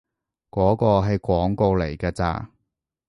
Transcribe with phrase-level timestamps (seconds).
[0.49, 2.49] 嗰個係廣告嚟㗎咋